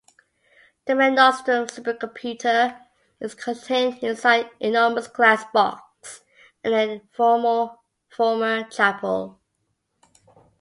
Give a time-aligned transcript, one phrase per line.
[0.87, 2.75] The MareNostrum supercomputer
[3.19, 6.21] is contained inside an enormous glass box
[6.63, 9.39] in a former chapel.